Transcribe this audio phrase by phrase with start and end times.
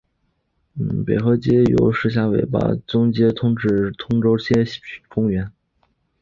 [1.05, 3.13] 北河街由石硖尾巴域街伸
[3.45, 4.55] 延至通州街
[5.07, 5.53] 公园。